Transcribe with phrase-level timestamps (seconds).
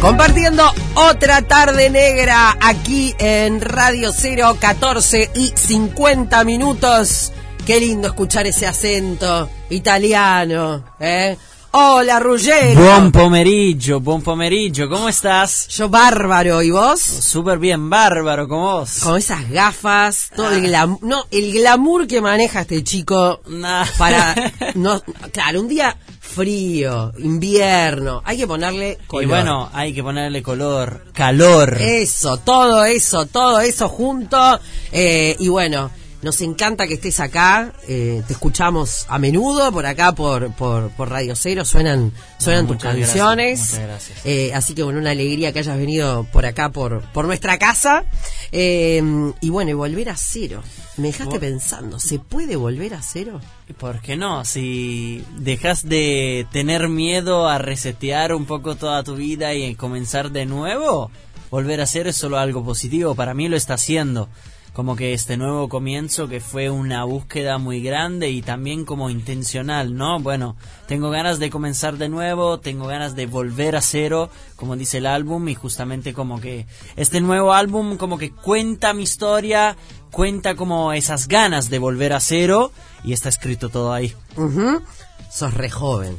[0.00, 0.64] Compartiendo
[0.94, 7.32] otra tarde negra aquí en Radio Cero, 14 y 50 minutos.
[7.66, 11.36] Qué lindo escuchar ese acento italiano, ¿eh?
[11.72, 12.80] Hola, Ruggero.
[12.80, 15.68] Buon pomeriggio, buon pomeriggio, ¿cómo estás?
[15.68, 16.98] Yo bárbaro, ¿y vos?
[17.00, 19.00] Súper bien, bárbaro, como vos.
[19.02, 23.84] Con esas gafas, todo el glamour, no, el glamour que maneja este chico Nah.
[23.98, 24.34] para,
[24.74, 25.94] no, claro, un día
[26.40, 29.24] frío, invierno, hay que ponerle color.
[29.24, 31.76] Y bueno, hay que ponerle color, calor.
[31.78, 34.58] Eso, todo eso, todo eso junto.
[34.90, 35.90] eh, y bueno,
[36.22, 37.72] nos encanta que estés acá.
[37.88, 41.64] eh, te escuchamos a menudo por acá, por, por, por Radio Cero.
[41.64, 43.60] Suenan, suenan tus muchas gracias, canciones.
[43.60, 44.26] muchas gracias.
[44.26, 48.04] Eh, así que bueno, una alegría que hayas venido por acá, por, por nuestra casa.
[48.52, 49.02] Eh,
[49.40, 50.62] y bueno, y volver a cero.
[50.96, 53.40] Me dejaste pensando, ¿se puede volver a cero?
[53.68, 54.44] ¿Y ¿Por qué no?
[54.44, 60.44] Si dejas de tener miedo a resetear un poco toda tu vida y comenzar de
[60.44, 61.10] nuevo,
[61.50, 63.14] volver a ser es solo algo positivo.
[63.14, 64.28] Para mí lo está haciendo.
[64.72, 69.96] Como que este nuevo comienzo que fue una búsqueda muy grande y también como intencional,
[69.96, 70.20] ¿no?
[70.20, 74.98] Bueno, tengo ganas de comenzar de nuevo, tengo ganas de volver a cero, como dice
[74.98, 79.76] el álbum, y justamente como que este nuevo álbum como que cuenta mi historia,
[80.12, 82.70] cuenta como esas ganas de volver a cero
[83.02, 84.14] y está escrito todo ahí.
[84.36, 84.82] Ujú.
[85.30, 86.16] Sos re joven.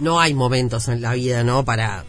[0.00, 1.64] No hay momentos en la vida, ¿no?
[1.64, 2.04] Para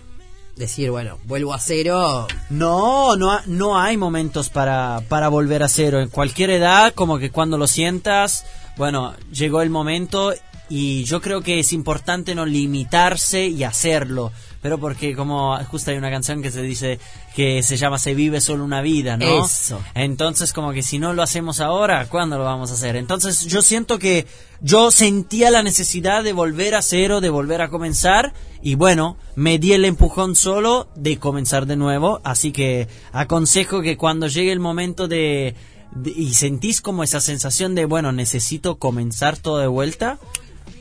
[0.55, 2.27] decir, bueno, vuelvo a cero.
[2.49, 5.99] No, no, no hay momentos para, para volver a cero.
[5.99, 8.45] En cualquier edad, como que cuando lo sientas,
[8.77, 10.33] bueno, llegó el momento
[10.69, 14.31] y yo creo que es importante no limitarse y hacerlo.
[14.61, 16.97] Pero porque como justo hay una canción que se dice
[17.36, 19.45] que se llama Se vive solo una vida, ¿no?
[19.45, 19.81] Eso.
[19.94, 22.95] Entonces como que si no lo hacemos ahora, ¿cuándo lo vamos a hacer?
[22.95, 24.25] Entonces yo siento que
[24.61, 29.59] yo sentía la necesidad de volver a cero, de volver a comenzar y bueno, me
[29.59, 34.61] di el empujón solo de comenzar de nuevo, así que aconsejo que cuando llegue el
[34.61, 35.56] momento de,
[35.91, 40.19] de- y sentís como esa sensación de bueno, necesito comenzar todo de vuelta,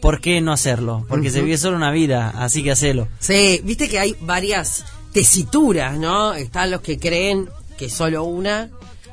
[0.02, 1.06] ¿por qué no hacerlo?
[1.08, 3.06] Porque se vive solo una vida, así que hacelo.
[3.20, 6.34] Sí, viste que hay varias tesituras, ¿no?
[6.34, 7.48] Están los que creen
[7.78, 8.68] que solo una,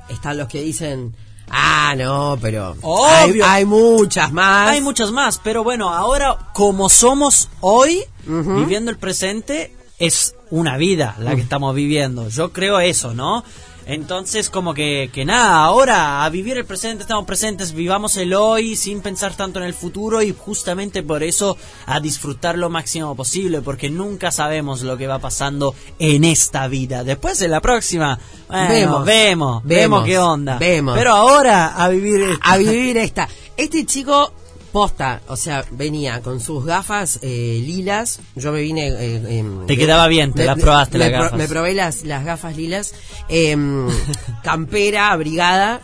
[0.09, 1.13] están los que dicen,
[1.51, 3.45] ah, no, pero Obvio.
[3.45, 4.69] hay muchas más.
[4.69, 11.15] Hay muchas más, pero bueno, ahora como somos hoy, viviendo el presente, es una vida
[11.19, 12.29] la que estamos viviendo.
[12.29, 13.43] Yo creo eso, ¿no?
[13.89, 18.75] Entonces, como que, que nada, ahora a vivir el presente, estamos presentes, vivamos el hoy
[18.75, 21.57] sin pensar tanto en el futuro y justamente por eso
[21.87, 27.03] a disfrutar lo máximo posible, porque nunca sabemos lo que va pasando en esta vida.
[27.03, 29.05] Después en la próxima, bueno, Vemos.
[29.05, 30.03] vemos, vemos, Vemos.
[30.05, 30.57] qué onda.
[30.59, 30.95] Vemos.
[30.95, 32.37] Pero ahora a vivir...
[32.41, 33.27] a vivir esta.
[33.57, 34.31] Este chico
[34.71, 38.19] posta, o sea, venía con sus gafas eh, lilas.
[38.35, 38.87] Yo me vine.
[38.89, 41.37] eh, em, Te quedaba bien, te me- las probaste me las pro- gafas.
[41.39, 42.93] me probé las, las gafas lilas.
[43.29, 43.87] em,
[44.43, 45.81] campera, abrigada.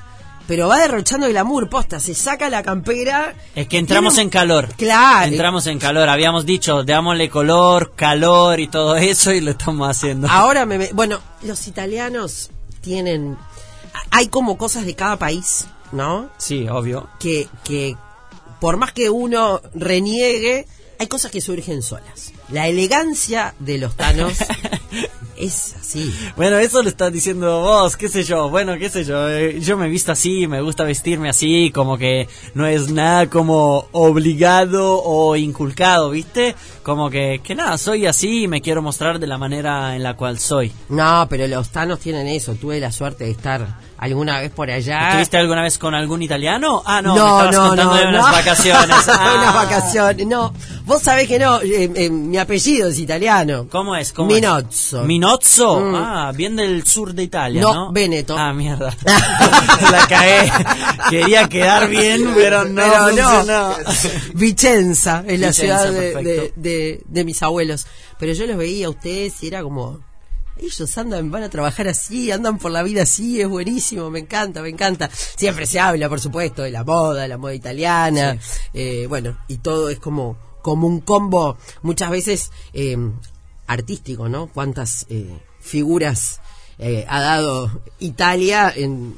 [0.48, 2.00] Pero va derrochando glamour, posta.
[2.00, 3.34] Se saca la campera.
[3.56, 4.70] Es que entramos en calor.
[4.78, 5.26] Claro.
[5.32, 6.08] Entramos en calor.
[6.08, 10.28] Habíamos dicho, démosle color, calor y todo eso y lo estamos haciendo.
[10.30, 12.52] Ahora me, me- bueno, los italianos
[12.82, 13.36] tienen
[14.12, 16.30] hay como cosas de cada país, ¿no?
[16.38, 17.10] Sí, obvio.
[17.20, 17.96] Que que
[18.66, 20.66] por más que uno reniegue,
[20.98, 22.34] hay cosas que surgen solas.
[22.50, 24.34] La elegancia de los tanos
[25.38, 26.14] es así.
[26.38, 28.50] Bueno, eso lo estás diciendo vos, qué sé yo.
[28.50, 29.28] Bueno, qué sé yo.
[29.30, 33.88] eh, Yo me visto así, me gusta vestirme así, como que no es nada como
[33.92, 36.56] obligado o inculcado, ¿viste?
[36.84, 40.16] Como que, que nada, soy así y me quiero mostrar de la manera en la
[40.16, 40.72] cual soy.
[40.90, 42.54] No, pero los tanos tienen eso.
[42.54, 45.08] Tuve la suerte de estar alguna vez por allá.
[45.10, 46.84] ¿Estuviste alguna vez con algún italiano?
[46.86, 48.32] Ah, no, no, me estabas no, contando no, de unas no.
[48.32, 48.96] vacaciones.
[49.08, 49.36] Ah.
[49.42, 50.54] unas vacaciones, no.
[50.86, 53.68] Vos sabés que no, eh, eh, mi apellido es italiano.
[53.72, 54.14] ¿Cómo es?
[54.14, 54.36] ¿Cómo es?
[54.36, 55.04] Minozzo.
[55.04, 55.80] Minozzo.
[55.80, 55.96] Mm.
[55.96, 57.92] Ah, bien del sur de Italia, No, ¿no?
[57.92, 58.36] Veneto.
[58.38, 58.96] Ah, mierda.
[59.92, 60.52] La cagué.
[61.10, 63.30] Quería quedar bien, pero no Pero no.
[63.32, 63.76] funcionó.
[64.36, 65.54] Vicenza, es la Vicenza,
[65.90, 65.92] ciudad
[66.22, 67.88] de- de- de mis abuelos.
[68.20, 70.00] Pero yo los veía a ustedes y era como,
[70.58, 74.62] ellos andan, van a trabajar así, andan por la vida así, es buenísimo, me encanta,
[74.62, 75.10] me encanta.
[75.12, 78.38] Siempre se habla, por supuesto, de la moda, la moda italiana,
[78.74, 82.98] eh, bueno, y todo es como, como un combo, muchas veces eh,
[83.68, 84.48] artístico, ¿no?
[84.48, 86.42] Cuántas eh, figuras
[86.80, 89.16] eh, ha dado Italia en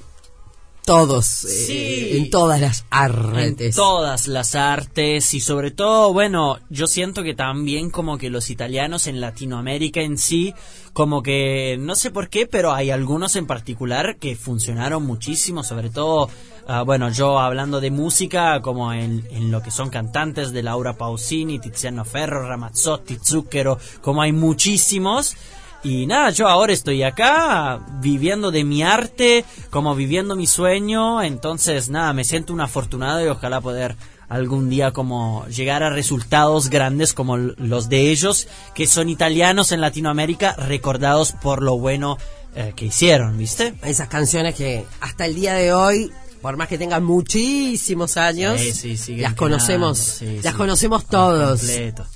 [0.85, 2.17] todos, eh, Sí.
[2.17, 3.75] en todas las En artes.
[3.75, 9.07] todas las artes y sobre todo, bueno, yo siento que también como que los italianos
[9.07, 10.53] en Latinoamérica en sí,
[10.91, 15.89] como que no sé por qué, pero hay algunos en particular que funcionaron muchísimo, sobre
[15.89, 16.29] todo,
[16.67, 20.93] ah, bueno, yo hablando de música, como en, en lo que son cantantes de Laura
[20.93, 25.35] Pausini, Tiziano Ferro, Ramazzotti, Zucchero, como hay muchísimos.
[25.83, 31.89] Y nada, yo ahora estoy acá viviendo de mi arte, como viviendo mi sueño, entonces
[31.89, 33.95] nada, me siento un afortunado y ojalá poder
[34.27, 39.81] algún día como llegar a resultados grandes como los de ellos, que son italianos en
[39.81, 42.17] Latinoamérica, recordados por lo bueno
[42.55, 43.75] eh, que hicieron, ¿viste?
[43.83, 46.11] Esas canciones que hasta el día de hoy
[46.41, 48.61] por más que tengan muchísimos años,
[49.09, 51.61] las conocemos, las conocemos todos.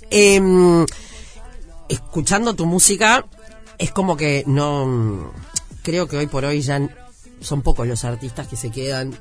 [0.10, 0.86] Em,
[1.90, 3.26] escuchando tu música,
[3.78, 5.34] es como que no,
[5.82, 6.80] creo que hoy por hoy ya
[7.42, 9.18] son pocos los artistas que se quedan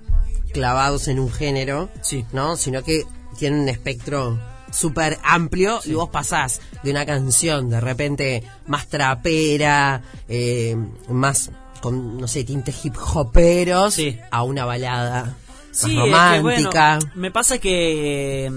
[0.53, 1.89] clavados en un género,
[2.33, 2.57] ¿no?
[2.57, 3.05] Sino que
[3.39, 4.39] tienen un espectro
[4.73, 10.77] súper amplio y vos pasás de una canción de repente más trapera, eh,
[11.09, 13.99] más con, no sé, tintes hip hoperos
[14.31, 15.37] a una balada
[15.83, 16.99] romántica.
[17.15, 18.51] me pasa que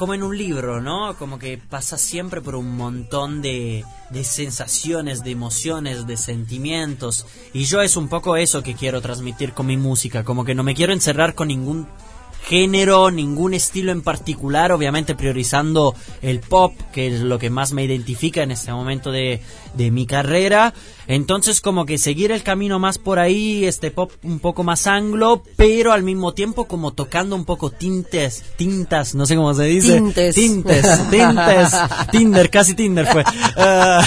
[0.00, 1.14] como en un libro, ¿no?
[1.18, 7.26] Como que pasa siempre por un montón de, de sensaciones, de emociones, de sentimientos.
[7.52, 10.62] Y yo es un poco eso que quiero transmitir con mi música, como que no
[10.62, 11.86] me quiero encerrar con ningún
[12.42, 17.84] género, ningún estilo en particular, obviamente priorizando el pop, que es lo que más me
[17.84, 19.40] identifica en este momento de,
[19.74, 20.74] de mi carrera.
[21.06, 25.42] Entonces como que seguir el camino más por ahí, este pop un poco más anglo,
[25.56, 29.96] pero al mismo tiempo como tocando un poco tintes, tintas, no sé cómo se dice.
[29.96, 30.34] Tintes.
[30.36, 31.74] Tintes, tintes,
[32.12, 33.24] Tinder, casi Tinder fue.
[33.56, 34.04] Ah,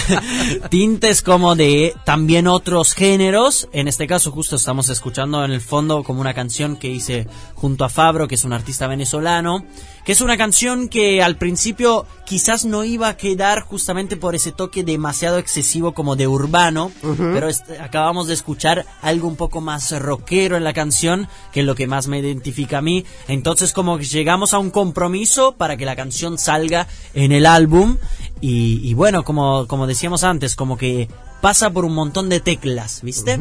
[0.70, 3.68] tintes como de también otros géneros.
[3.74, 7.84] En este caso justo estamos escuchando en el fondo como una canción que hice junto
[7.84, 9.66] a Fabro, que es un artista venezolano
[10.06, 14.52] que es una canción que al principio quizás no iba a quedar justamente por ese
[14.52, 17.48] toque demasiado excesivo como de urbano, pero
[17.82, 21.88] acabamos de escuchar algo un poco más rockero en la canción, que es lo que
[21.88, 23.06] más me identifica a mí.
[23.28, 27.98] Entonces como que llegamos a un compromiso para que la canción salga en el álbum
[28.42, 31.08] y, bueno, como, como decíamos antes, como que
[31.40, 33.40] pasa por un montón de teclas, ¿viste?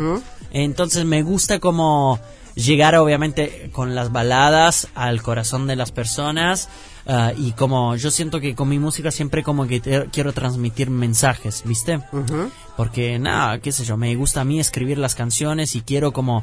[0.53, 2.21] Entonces me gusta como
[2.55, 6.69] llegar obviamente con las baladas al corazón de las personas
[7.07, 9.81] ah, y como yo siento que con mi música siempre como que
[10.13, 12.01] quiero transmitir mensajes, ¿viste?
[12.77, 16.43] Porque nada, qué sé yo, me gusta a mí escribir las canciones y quiero como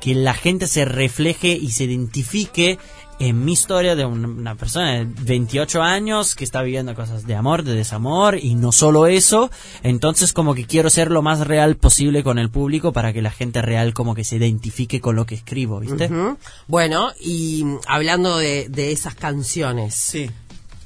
[0.00, 2.78] que la gente se refleje y se identifique
[3.22, 7.62] en mi historia de una persona de 28 años que está viviendo cosas de amor,
[7.62, 9.48] de desamor y no solo eso,
[9.84, 13.30] entonces como que quiero ser lo más real posible con el público para que la
[13.30, 16.10] gente real como que se identifique con lo que escribo, ¿viste?
[16.66, 20.28] Bueno, y hablando de, de esas canciones, sí.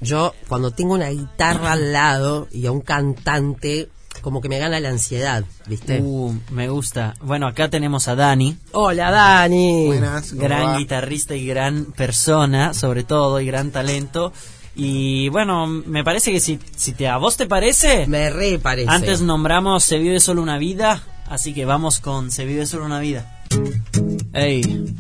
[0.03, 3.89] yo cuando tengo una guitarra al lado y a un cantante
[4.27, 6.01] como que me gana la ansiedad, ¿viste?
[6.01, 7.15] Uh, me gusta.
[7.21, 8.57] Bueno, acá tenemos a Dani.
[8.73, 9.87] Hola, Dani.
[9.87, 10.33] Buenas.
[10.33, 14.33] Gran guitarrista y gran persona, sobre todo, y gran talento.
[14.75, 18.09] Y bueno, me parece que si, si te, a vos te parece...
[18.09, 18.91] Me re parece.
[18.91, 22.99] Antes nombramos Se vive solo una vida, así que vamos con Se vive solo una
[22.99, 23.45] vida.
[24.33, 24.93] Ey.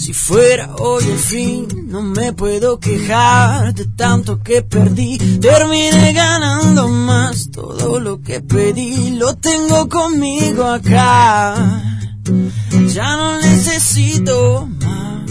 [0.00, 5.18] Si fuera hoy el fin, no me puedo quejar de tanto que perdí.
[5.18, 11.54] Terminé ganando más, todo lo que pedí lo tengo conmigo acá.
[12.94, 15.30] Ya no necesito más.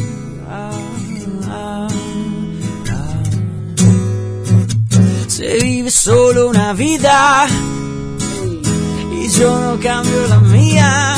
[5.27, 7.47] Se vive solo una vida
[9.19, 11.08] y yo no cambio la mía.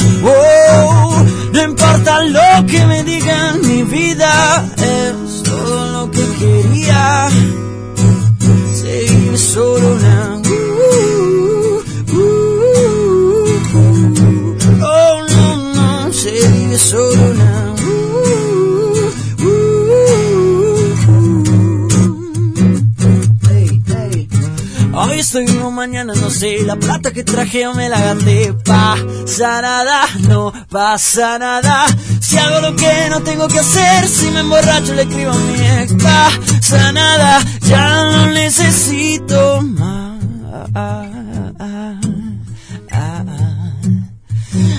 [26.32, 26.60] Sé.
[26.66, 28.54] La plata que traje me la gasté.
[28.66, 31.86] Pasa nada, no pasa nada.
[32.20, 35.68] Si hago lo que no tengo que hacer, si me emborracho le escribo a mi
[35.82, 35.94] ex.
[35.94, 40.12] Pasa nada, ya no necesito más.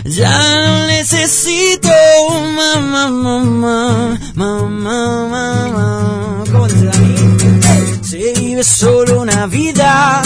[0.05, 1.89] Ya no necesito
[2.55, 6.45] mamá, mamá, mamá, mamá.
[6.53, 6.91] ¿Cómo dice
[8.03, 10.23] se vive solo una vida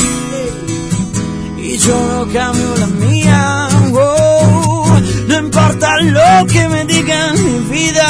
[1.67, 3.69] y yo no cambio la mía.
[3.93, 8.09] Oh, no importa lo que me digan, mi vida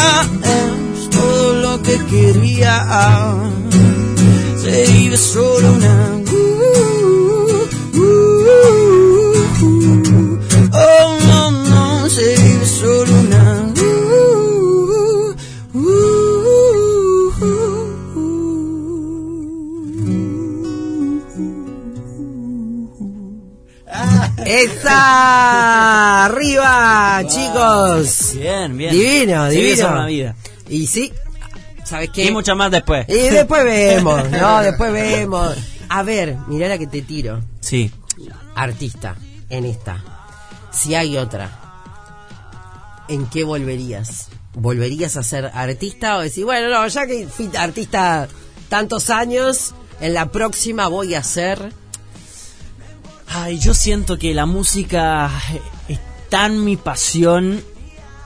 [0.95, 2.75] es todo lo que quería.
[4.63, 6.16] Se vive solo una.
[24.57, 26.25] ¡Esa!
[26.25, 28.33] ¡Arriba, chicos!
[28.35, 28.91] Bien, bien.
[28.93, 30.07] Divino, Sí, divino.
[30.07, 30.35] vida.
[30.69, 31.13] Y sí,
[31.85, 32.25] ¿sabes qué?
[32.25, 33.07] Y mucha más después.
[33.09, 35.55] Y después vemos, no, después vemos.
[35.89, 37.43] A ver, mirá la que te tiro.
[37.61, 37.93] Sí.
[38.55, 39.17] Artista,
[39.51, 40.03] en esta.
[40.73, 41.51] Si hay otra,
[43.09, 44.29] ¿en qué volverías?
[44.55, 48.27] ¿Volverías a ser artista o decir, bueno, no, ya que fui artista
[48.71, 51.73] tantos años, en la próxima voy a ser...
[53.29, 55.31] Ay, yo siento que la música
[55.89, 57.63] es tan mi pasión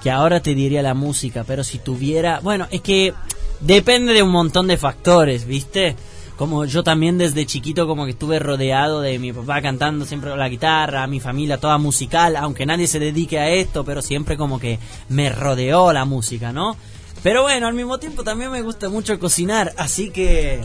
[0.03, 3.13] que ahora te diría la música, pero si tuviera, bueno, es que
[3.61, 5.97] depende de un montón de factores, ¿viste?
[6.37, 10.49] Como yo también desde chiquito como que estuve rodeado de mi papá cantando siempre la
[10.49, 14.79] guitarra, mi familia toda musical, aunque nadie se dedique a esto, pero siempre como que
[15.11, 16.77] me rodeó la música, ¿no?
[17.23, 20.61] Pero bueno, al mismo tiempo también me gusta mucho cocinar, así que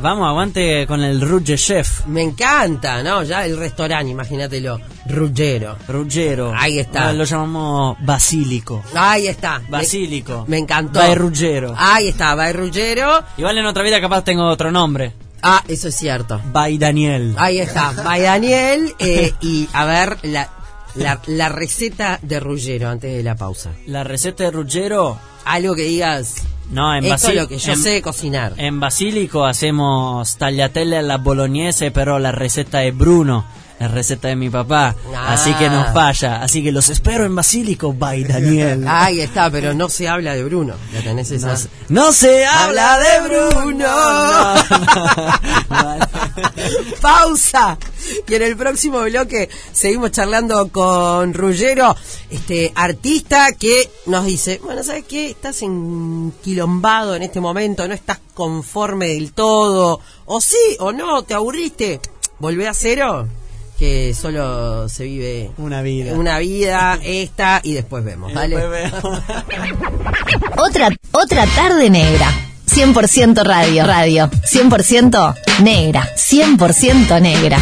[0.00, 2.06] vamos, aguante con el Rouge Chef.
[2.06, 3.22] Me encanta, ¿no?
[3.22, 5.76] Ya el restaurante, imagínatelo, Ruggero.
[5.88, 6.52] Ruggero.
[6.56, 7.08] Ahí está.
[7.08, 8.82] Ah, Lo llamamos basílico.
[8.94, 9.60] Ahí está.
[9.68, 10.44] Basílico.
[10.48, 10.98] Me, encantó.
[11.00, 11.74] By Ruggero.
[11.76, 13.22] Ahí está, Bay Ruggero.
[13.36, 15.14] Igual en otra vida capaz tengo otro nombre.
[15.42, 16.40] Ah, eso es cierto.
[16.52, 17.34] By Daniel.
[17.38, 18.92] Ahí está, Bay Daniel.
[18.98, 20.48] eh, y a ver, la,
[20.96, 23.70] la, la receta de Ruggero antes de la pausa.
[23.86, 25.18] La receta de Ruggero.
[25.48, 26.34] Algo que digas,
[26.70, 28.52] No, en esto es lo que yo en, sé cocinar.
[28.56, 33.44] En basílico hacemos tagliatelle alla bolognese, pero la receta es Bruno.
[33.80, 34.96] La receta de mi papá.
[35.14, 35.34] Ah.
[35.34, 36.42] Así que no falla.
[36.42, 37.92] Así que los espero en basílico.
[37.92, 38.84] By Daniel.
[38.88, 40.74] Ahí está, pero no se habla de Bruno.
[40.92, 41.46] ¿La tenés esa?
[41.46, 43.78] No, se- no se habla de Bruno.
[43.78, 44.54] No.
[45.70, 46.06] No, no.
[47.00, 47.78] Pausa.
[48.28, 51.96] Y en el próximo bloque seguimos charlando con Ruggero,
[52.30, 55.30] este artista que nos dice, bueno, ¿sabes qué?
[55.30, 61.34] Estás enquilombado en este momento, no estás conforme del todo, o sí o no, te
[61.34, 62.00] aburriste,
[62.38, 63.28] volvé a cero,
[63.78, 66.12] que solo se vive Una vida.
[66.14, 68.56] una vida, esta, y después vemos, ¿vale?
[68.56, 69.22] después vemos.
[70.58, 72.28] Otra, otra tarde negra.
[72.68, 74.28] 100% radio, radio.
[74.28, 76.08] 100% negra.
[76.16, 77.58] 100% negra.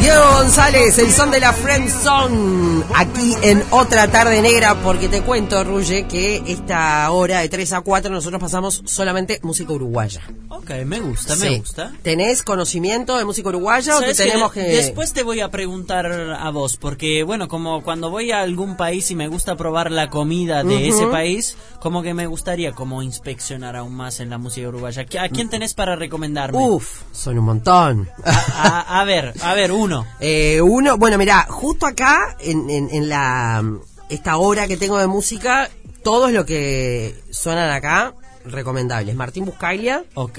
[0.00, 5.20] Diego González, el son de la Friend Zone, aquí en otra tarde negra, porque te
[5.20, 10.22] cuento, Ruge, que esta hora de 3 a 4 nosotros pasamos solamente música uruguaya.
[10.48, 11.92] Ok, me gusta, me gusta.
[12.02, 14.62] ¿Tenés conocimiento de música uruguaya o te tenemos que...?
[14.62, 19.10] Después te voy a preguntar a vos, porque bueno, como cuando voy a algún país
[19.10, 23.76] y me gusta probar la comida de ese país, como que me gustaría como inspeccionar
[23.76, 25.04] aún más en la música uruguaya.
[25.20, 26.58] ¿A quién tenés para recomendarme?
[26.58, 28.08] Uf, son un montón.
[28.24, 29.89] A, a ver, a ver, uno.
[30.20, 33.62] Eh, uno, bueno, mira, justo acá, en, en, en la
[34.08, 35.68] esta hora que tengo de música,
[36.02, 39.14] todos lo que suenan acá, recomendables.
[39.14, 40.38] Martín Buscaglia, Ok.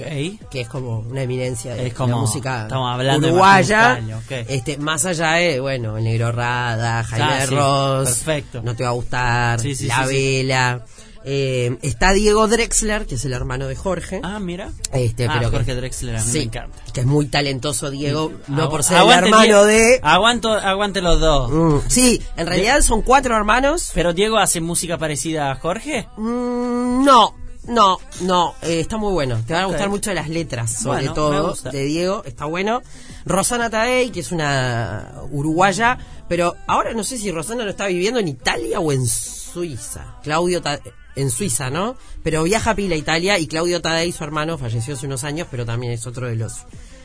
[0.50, 3.78] que es como una eminencia de Es como- la música estamos hablando de uruguaya.
[3.88, 4.46] Martín Buscaglia, ok.
[4.50, 8.60] este, más allá de, bueno, el Negro Rada, Jaime Ah, sí, Ross, perfecto.
[8.62, 10.04] No te va a gustar, Sí, sí, La.
[10.06, 10.84] Vela.
[11.24, 14.20] Eh, está Diego Drexler, que es el hermano de Jorge.
[14.24, 14.70] Ah, mira.
[14.92, 16.78] Este, ah, pero que- Jorge Drexler, a mí sí, me encanta.
[16.92, 20.00] que es muy talentoso Diego, no Agu- por ser el hermano de...
[20.02, 21.50] Aguanto, aguante los dos.
[21.50, 23.90] Mm, sí, en realidad son cuatro hermanos.
[23.94, 26.08] Pero Diego hace música parecida a Jorge.
[26.16, 27.34] Mm, no,
[27.68, 29.40] no, no, eh, está muy bueno.
[29.46, 32.82] Te van a gustar mucho las letras, sobre Bueno, todo, de Diego, está bueno.
[33.24, 35.98] Rosana Tadei, que es una uruguaya,
[36.28, 40.16] pero ahora no sé si Rosana lo está viviendo en Italia o en Suiza.
[40.24, 40.80] Claudio Ta-
[41.16, 41.96] en Suiza, ¿no?
[42.22, 45.64] Pero viaja pila a Italia y Claudio Tadei, su hermano, falleció hace unos años, pero
[45.66, 46.52] también es otro de los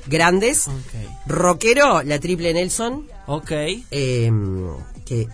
[0.08, 0.68] grandes.
[0.68, 0.94] Ok.
[1.26, 3.52] Rockero, la triple Nelson, Ok.
[3.92, 4.32] eh,
[5.06, 5.28] que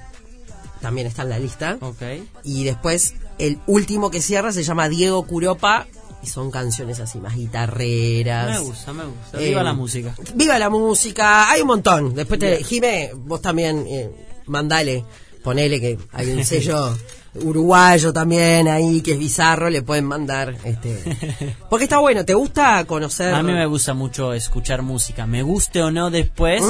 [0.81, 1.77] también está en la lista.
[1.81, 2.01] Ok.
[2.43, 5.87] Y después el último que cierra se llama Diego Curopa
[6.23, 8.59] y son canciones así más guitarreras.
[8.59, 9.39] Me gusta, me gusta.
[9.41, 10.15] Eh, Viva la música.
[10.35, 12.13] Viva la música, hay un montón.
[12.15, 12.63] Después te, Bien.
[12.63, 14.09] Jime, vos también eh,
[14.47, 15.05] mandale,
[15.43, 16.97] ponele que hay un sello
[17.35, 22.85] uruguayo también ahí que es bizarro, le pueden mandar este porque está bueno, ¿te gusta
[22.85, 23.33] conocer?
[23.33, 26.63] A mí me gusta mucho escuchar música, me guste o no después,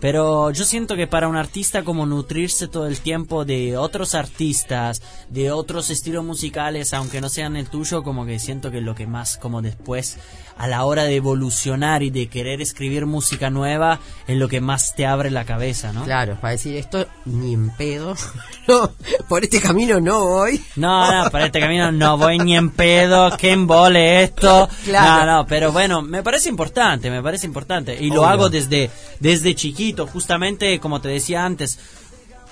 [0.00, 5.02] pero yo siento que para un artista como nutrirse todo el tiempo de otros artistas,
[5.30, 9.06] de otros estilos musicales, aunque no sean el tuyo, como que siento que lo que
[9.06, 10.18] más como después
[10.58, 14.94] a la hora de evolucionar y de querer escribir música nueva es lo que más
[14.96, 16.02] te abre la cabeza, ¿no?
[16.04, 18.14] Claro, para decir esto ni en pedo.
[18.68, 18.92] No,
[19.30, 20.62] por este camino no voy.
[20.76, 24.68] No, no, para este camino no voy ni en pedo, que embole esto.
[24.84, 25.24] Claro.
[25.24, 27.96] No, no, pero bueno, me parece importante, me parece importante.
[27.98, 31.78] Y lo hago desde, desde chiquito, justamente como te decía antes.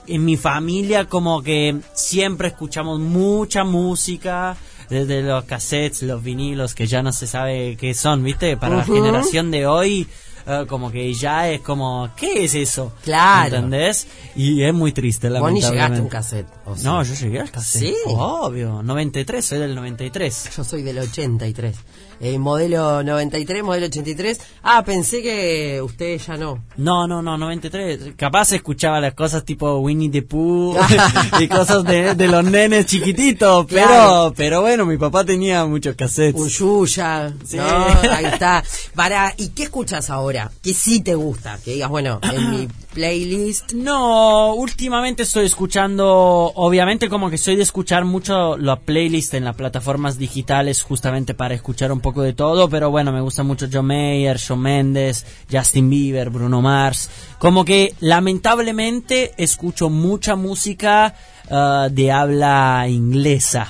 [0.07, 4.57] En mi familia como que siempre escuchamos mucha música,
[4.91, 8.57] desde los cassettes, los vinilos, que ya no se sabe qué son, ¿viste?
[8.57, 8.95] Para Ujú.
[8.95, 10.07] la generación de hoy,
[10.47, 12.93] eh, como que ya es como, ¿qué es eso?
[13.03, 13.57] Claro.
[13.57, 14.07] ¿Entendés?
[14.37, 16.47] Y es muy triste, Vos ni llegaste a un cassette.
[16.67, 16.85] o sea.
[16.93, 17.83] No, yo llegué al cassette.
[17.83, 17.95] ¿Sí?
[18.07, 20.51] Obvio, 93, soy del 93.
[20.57, 21.77] Yo soy del 83.
[22.21, 24.41] Eh, modelo 93, modelo 83.
[24.63, 26.65] Ah, pensé que usted ya no.
[26.77, 28.15] No, no, no, 93.
[28.17, 30.75] Capaz escuchaba las cosas tipo Winnie the Pooh
[31.41, 34.35] y cosas de, de los nenes chiquititos, pero, Claro.
[34.37, 36.41] pero bueno, mi papá tenía muchos cassettes.
[36.41, 37.33] Un Yuya.
[37.45, 37.57] Sí.
[37.59, 37.65] ¿no?
[38.11, 38.65] Ahí está.
[38.95, 40.51] Para, ¿y qué escuchas ahora?
[40.63, 41.59] ¿Qué sí te gusta?
[41.65, 43.73] Que digas, bueno, en mi playlist.
[43.75, 46.07] No, últimamente estoy escuchando,
[46.55, 51.55] obviamente como que soy de escuchar mucho la playlist en las plataformas digitales justamente para
[51.55, 55.91] escuchar un poco de todo, pero bueno, me gusta mucho John Mayer, Shawn Mendes, Justin
[55.91, 57.11] Bieber, Bruno Mars,
[57.41, 61.17] como que lamentablemente escucho mucha música
[61.51, 63.69] ah, de habla inglesa.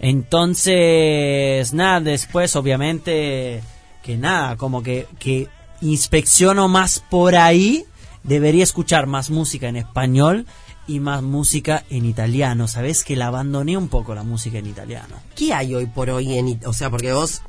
[0.00, 3.62] Entonces, nada, después obviamente
[4.02, 5.46] que nada, como que, que
[5.82, 7.84] inspecciono más por ahí,
[8.24, 10.46] debería escuchar más música en español
[10.88, 12.66] y más música en italiano.
[12.66, 15.14] Sabes que la abandoné un poco la música en italiano.
[15.36, 16.60] ¿Qué hay hoy por hoy en...
[16.66, 17.42] O sea, porque vos...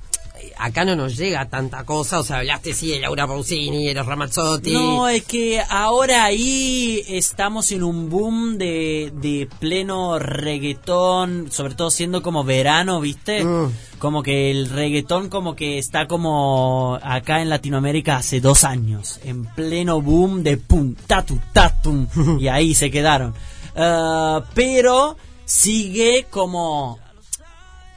[0.58, 4.06] Acá no nos llega tanta cosa, o sea, hablaste sí de Laura Pausini, de los
[4.06, 4.74] Ramazzotti.
[4.74, 11.92] No, es que ahora ahí estamos en un boom de, de pleno reggaetón, sobre todo
[11.92, 13.44] siendo como verano, ¿viste?
[13.44, 13.72] Mm.
[14.00, 19.46] Como que el reggaetón como que está como acá en Latinoamérica hace dos años, en
[19.46, 22.08] pleno boom de pum, tatu, tatum,
[22.40, 23.34] y ahí se quedaron.
[23.76, 27.00] Ah, pero sigue como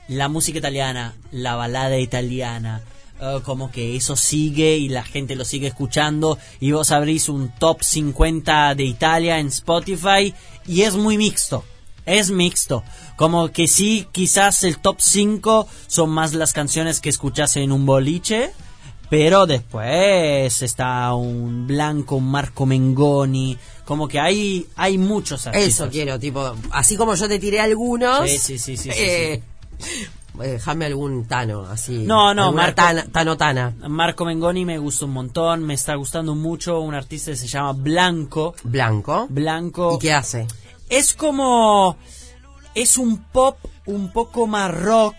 [0.08, 2.82] la música italiana, la balada italiana,
[3.20, 7.48] eh, como que eso sigue y la gente lo sigue escuchando y vos abrís un
[7.48, 10.34] top 50 de Italia en Spotify
[10.66, 11.64] y es muy mixto.
[12.04, 12.84] Es mixto,
[13.16, 17.84] como que sí, quizás el top 5 son más las canciones que escuchas en un
[17.84, 18.52] boliche,
[19.10, 25.74] pero después está un Blanco, un Marco Mengoni, como que hay, hay muchos artistas.
[25.74, 28.30] Eso quiero, tipo, así como yo te tiré algunos.
[28.30, 29.42] Sí, sí, sí, sí, sí, eh,
[30.34, 31.98] Déjame algún Tano, así.
[32.04, 33.74] No, no, Marco- tana, Tano Tana.
[33.88, 37.72] Marco Mengoni me gusta un montón, me está gustando mucho un artista que se llama
[37.72, 38.54] Blanco.
[38.62, 39.26] Blanco.
[39.30, 40.46] Blanco ¿Y qué hace?
[40.90, 41.96] es como
[42.74, 45.16] es un pop un poco más rock,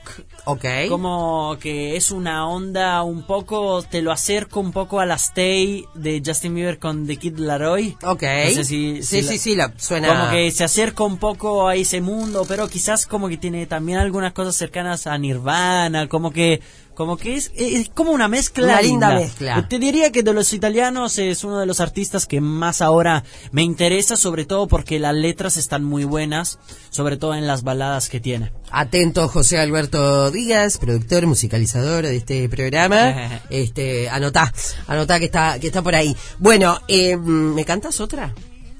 [0.49, 0.65] Ok.
[0.89, 5.85] como que es una onda un poco te lo acerco un poco a la Stay
[5.93, 7.97] de Justin Bieber con The Kid Laroi.
[8.03, 8.23] Ok.
[8.23, 10.07] No sé si- sí, la- sí, sí, la, suena.
[10.07, 13.97] Como que se acerca un poco a ese mundo, pero quizás como que tiene también
[13.99, 16.61] algunas cosas cercanas a Nirvana, como que
[16.97, 19.67] como que es, es como una mezcla Una linda mezcla.
[19.69, 23.61] Te diría que de los italianos es uno de los artistas que más ahora me
[23.61, 26.57] interesa, sobre todo porque las letras están muy buenas,
[26.89, 28.51] sobre todo en las baladas que tiene.
[28.71, 33.41] Atento José Alberto Díaz, productor, musicalizador de este programa.
[33.51, 34.51] este, anotá,
[34.87, 36.17] anotá que está, que está por ahí.
[36.39, 38.33] Bueno, eh, ¿me cantas otra?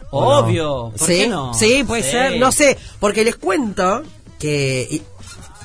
[0.10, 1.54] Obvio, ¿por sí, qué no?
[1.54, 2.10] sí, puede Sí.
[2.10, 4.02] ser, no sé, porque les cuento
[4.40, 5.04] que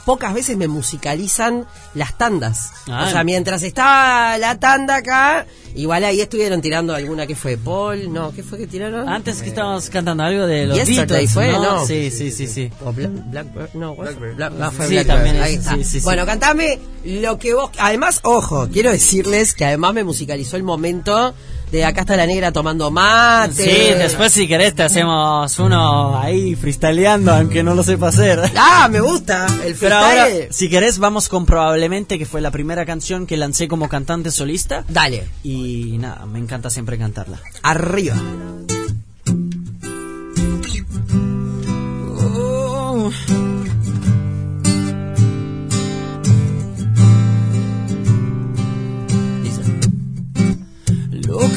[0.05, 2.73] pocas veces me musicalizan las tandas.
[2.88, 3.07] Ah.
[3.07, 8.12] O sea, mientras estaba la tanda acá, igual ahí estuvieron tirando alguna que fue Paul,
[8.12, 9.09] no, ¿qué fue que tiraron?
[9.09, 11.62] Antes que estábamos cantando algo de los Yesterday Beatles, fue, ¿no?
[11.79, 11.87] ¿no?
[11.87, 12.71] Sí, sí, sí, sí.
[12.85, 15.75] O Bla- Blackbird, no, what- Black- ah, fue Sí, Blackbird, también ahí está.
[15.77, 16.05] sí, sí, sí.
[16.05, 17.71] Bueno, cantame lo que vos.
[17.79, 21.35] Además, ojo, quiero decirles que además me musicalizó el momento
[21.73, 23.55] de acá está la negra tomando mate.
[23.55, 28.41] Sí, después si querés te hacemos uno ahí freestyleando, aunque no lo sepa hacer.
[28.57, 29.47] Ah, me gusta.
[29.65, 30.53] El Pero ahora, freestyle.
[30.53, 34.85] si querés, vamos con probablemente que fue la primera canción que lancé como cantante solista.
[34.89, 37.41] Dale, Y nada, me encanta siempre cantarla.
[37.63, 38.17] arriba.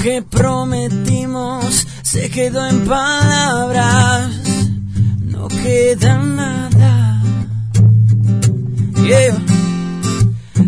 [0.06, 4.30] Que prometimos se quedó en palabras,
[5.22, 7.24] no queda nada.
[9.04, 9.36] Yeah.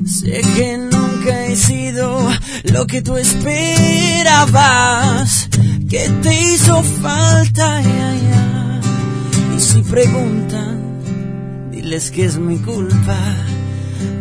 [0.07, 2.27] Sé que nunca he sido
[2.73, 3.37] lo que tú esperabas,
[5.87, 7.79] que te hizo falta.
[7.83, 8.81] ya, ya.
[9.55, 13.19] Y si preguntan, diles que es mi culpa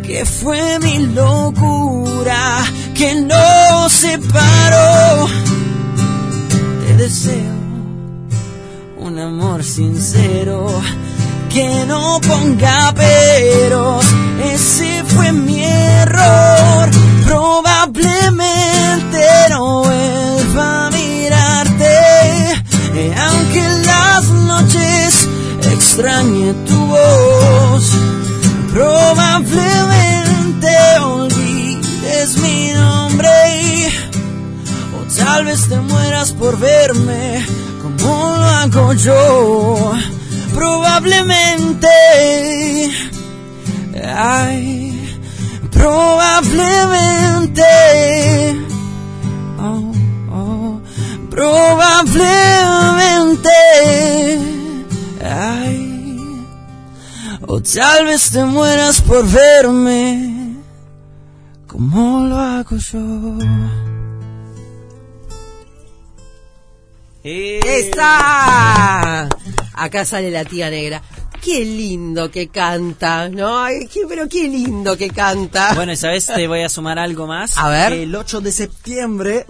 [0.06, 2.64] que fue mi locura
[2.96, 5.28] que nos separó.
[6.86, 7.54] Te deseo
[8.98, 10.66] un amor sincero
[11.50, 14.06] que no ponga peros.
[14.44, 16.88] Ese fue mi error.
[17.26, 22.54] Probablemente no vuelva a mirarte,
[22.94, 25.28] eh, aunque las noches
[25.72, 27.92] extrañe tu voz.
[28.72, 30.68] Probablemente
[31.00, 32.65] olvides mi
[35.26, 37.44] tal vez te mueras por verme
[37.82, 39.92] como lo hago yo.
[40.54, 41.88] Probablemente,
[44.04, 45.18] ay,
[45.70, 47.62] probablemente,
[49.58, 49.92] oh,
[50.32, 50.80] oh,
[51.28, 53.50] probablemente,
[55.22, 56.42] ay,
[57.46, 60.54] o tal vez te mueras por verme
[61.66, 63.36] como lo hago yo.
[67.26, 69.28] ¡Esa!
[69.74, 71.02] Acá sale la tía negra.
[71.42, 73.58] Qué lindo que canta, ¿no?
[73.62, 75.74] Ay, qué- pero qué lindo que canta.
[75.74, 77.56] Bueno, esa vez te voy a sumar algo más.
[77.58, 77.92] A ver.
[77.92, 79.44] El 8 de septiembre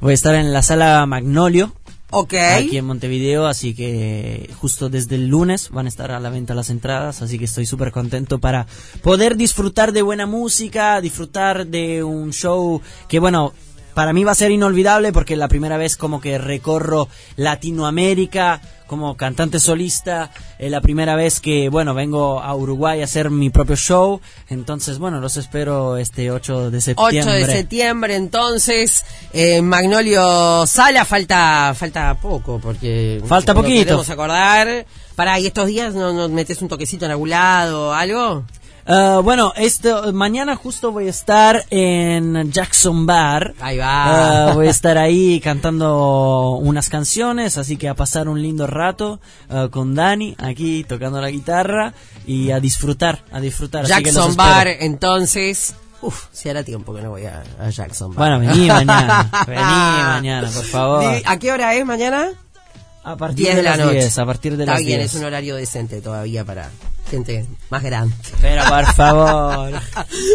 [0.00, 1.72] voy a estar en la sala Magnolio,
[2.10, 2.34] Ok.
[2.34, 6.54] aquí en Montevideo, así que justo desde el lunes van a estar a la venta
[6.54, 8.66] las entradas, así que estoy súper contento para
[9.02, 13.52] poder disfrutar de buena música, disfrutar de un show que, bueno,
[13.94, 18.60] para mí va a ser inolvidable porque es la primera vez como que recorro Latinoamérica
[18.90, 23.48] como cantante solista, es la primera vez que, bueno, vengo a Uruguay a hacer mi
[23.48, 27.34] propio show, entonces, bueno, los espero este 8 de 8 septiembre.
[27.38, 33.22] de septiembre, entonces, en Magnolio Sala, falta falta poco, porque...
[33.28, 33.84] Falta poquito.
[33.84, 34.84] Queremos acordar.
[35.14, 38.44] Pará, ¿y estos días no, no metes un toquecito en algún lado o algo?
[38.92, 43.54] Ah, bueno, esto, mañana justo voy a estar en Jackson Bar.
[43.60, 44.48] Ahí va.
[44.48, 49.20] Ah, voy a estar ahí cantando unas canciones, así que a pasar un lindo rato
[49.48, 51.94] ah, con Dani aquí tocando la guitarra
[52.26, 53.86] y a disfrutar, a disfrutar.
[53.86, 54.34] Jackson.
[54.34, 55.76] Bar, entonces...
[56.02, 58.40] Uf, si hará tiempo que no voy a, a Jackson Bar.
[58.40, 61.22] Bueno, vení mañana, vení mañana, por favor.
[61.24, 62.30] ¿A qué hora es mañana?
[63.12, 63.98] A partir 10 de, de la las noche.
[64.00, 65.10] 10, a partir de Está las bien, 10.
[65.10, 66.70] es un horario decente todavía para
[67.10, 68.14] gente más grande.
[68.40, 69.72] Pero por favor.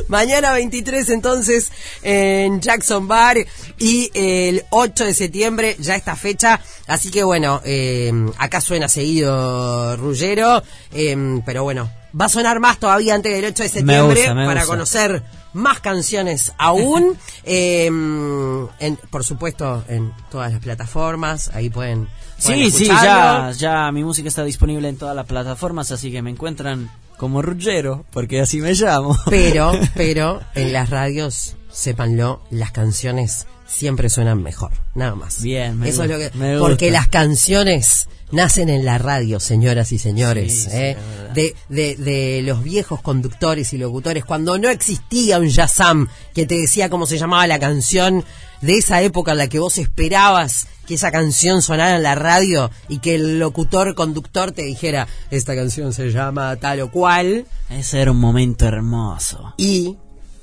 [0.08, 1.72] Mañana 23 entonces
[2.04, 3.38] en Jackson Bar
[3.80, 6.60] y el 8 de septiembre ya esta fecha.
[6.88, 12.80] Así que bueno, eh, acá suena seguido Rullero, eh, pero bueno, va a sonar más
[12.80, 14.74] todavía antes del 8 de septiembre gusta, me para gusta.
[14.76, 17.18] conocer más canciones aún.
[17.46, 22.08] eh, en- por supuesto en todas las plataformas, ahí pueden...
[22.38, 26.30] Sí, sí, ya, ya mi música está disponible en todas las plataformas, así que me
[26.30, 29.18] encuentran como Ruggero, porque así me llamo.
[29.30, 35.42] Pero, pero en las radios, sépanlo, las canciones siempre suenan mejor, nada más.
[35.42, 37.00] Bien, me Eso es lo que me porque gusta.
[37.00, 40.98] las canciones nacen en la radio, señoras y señores, Sí, ¿eh?
[41.34, 41.56] de,
[41.96, 47.08] de los viejos conductores y locutores, cuando no existía un Yazam que te decía cómo
[47.08, 48.24] se llamaba la canción
[48.62, 52.70] de esa época en la que vos esperabas que esa canción sonara en la radio
[52.90, 58.02] y que el locutor conductor te dijera esta canción se llama tal o cual Ese
[58.02, 59.54] era un momento hermoso.
[59.58, 59.98] y,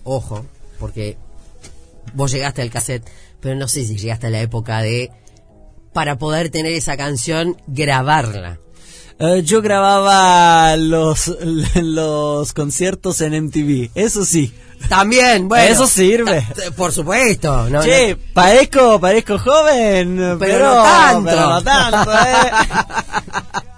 [0.04, 0.44] ojo,
[0.80, 1.16] porque
[2.14, 3.08] vos llegaste al cassette,
[3.40, 5.10] pero no sé si llegaste a la época de,
[5.92, 8.58] para poder tener esa canción, grabarla.
[9.18, 11.28] Eh, yo grababa los,
[11.74, 14.52] los conciertos en MTV, eso sí.
[14.88, 15.72] También, bueno.
[15.72, 16.44] Eso sirve.
[16.76, 17.68] Por supuesto.
[17.68, 21.30] No, che, no- parezco, parezco joven, pero, no tanto.
[21.30, 22.50] pero no tanto, ¿eh?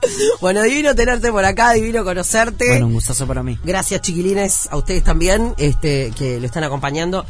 [0.40, 2.66] bueno, divino tenerte por acá, divino conocerte.
[2.68, 3.58] bueno, un gustazo para mí.
[3.64, 7.26] Gracias, chiquilines, a ustedes también, este, que lo están acompañando.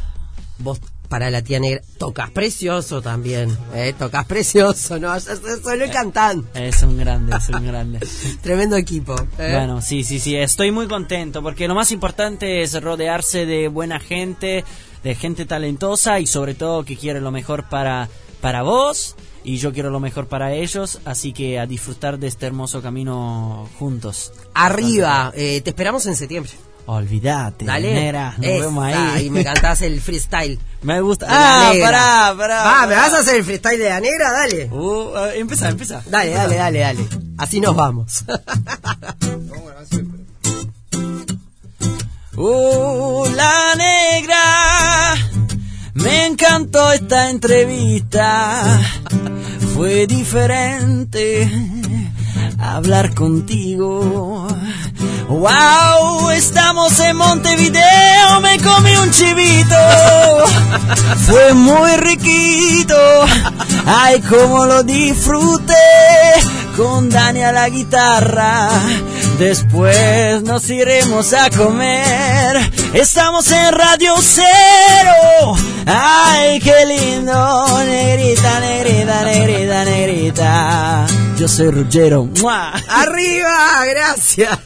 [0.59, 3.93] Vos, para la tía negra, tocas precioso también, ¿eh?
[3.97, 5.17] Tocas precioso, ¿no?
[5.17, 6.47] Yo solo cantando.
[6.53, 7.99] Es un grande, es un grande.
[8.41, 9.15] Tremendo equipo.
[9.37, 9.51] ¿eh?
[9.51, 13.99] Bueno, sí, sí, sí, estoy muy contento porque lo más importante es rodearse de buena
[13.99, 14.63] gente,
[15.03, 18.09] de gente talentosa y sobre todo que quiere lo mejor para,
[18.41, 19.15] para vos
[19.45, 23.69] y yo quiero lo mejor para ellos, así que a disfrutar de este hermoso camino
[23.77, 24.33] juntos.
[24.55, 26.51] Arriba, eh, te esperamos en septiembre.
[26.87, 27.93] Olvídate, Dale.
[27.93, 29.25] nera, nos vemos ahí.
[29.25, 30.59] Y me cantás el freestyle.
[30.83, 31.25] Me gusta.
[31.27, 31.87] Ah, negra.
[31.87, 32.63] pará, pará.
[32.63, 34.31] Va, ¿me vas a hacer el freestyle de la negra?
[34.31, 34.69] Dale.
[34.71, 36.03] Uh, eh, empieza, empieza.
[36.05, 37.07] Dale, dale, dale, dale.
[37.37, 38.23] Así nos vamos.
[42.37, 45.15] Uh, la negra,
[45.93, 48.81] me encantó esta entrevista.
[49.73, 51.49] Fue diferente
[52.59, 54.49] hablar contigo.
[55.27, 59.75] Wow, estamos en Montevideo, me comí un chivito.
[61.25, 62.95] Fue muy riquito.
[63.87, 65.73] Ay, cómo lo disfruté
[66.77, 68.69] con Dani a la guitarra.
[69.39, 72.71] Después nos iremos a comer.
[72.93, 75.55] Estamos en Radio Cero.
[75.87, 77.83] Ay, qué lindo.
[77.83, 81.07] Negrita, negrita, negrita, negrita.
[81.37, 82.29] Yo soy Ruggero.
[82.41, 82.71] ¡Mua!
[82.87, 84.57] Arriba, gracias.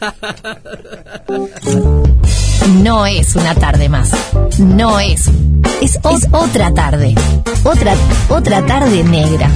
[2.82, 4.10] No es una tarde más.
[4.58, 5.28] No es.
[5.80, 7.14] Es, es otra tarde.
[7.64, 7.94] Otra,
[8.28, 9.50] otra tarde negra.